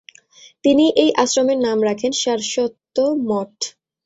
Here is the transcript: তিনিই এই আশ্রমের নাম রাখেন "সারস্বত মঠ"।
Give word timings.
তিনিই 0.63 0.91
এই 0.95 1.11
আশ্রমের 1.15 1.59
নাম 1.59 1.77
রাখেন 1.83 2.11
"সারস্বত 2.21 2.95
মঠ"। 3.27 3.53